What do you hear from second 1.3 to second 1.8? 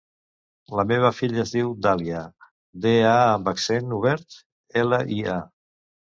es diu